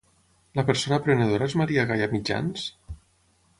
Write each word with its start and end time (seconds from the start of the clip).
La 0.59 0.63
persona 0.69 0.99
prenedora 1.09 1.49
és 1.51 1.55
Maria 1.63 1.85
Gaia 1.93 2.09
Mitjans? 2.17 2.67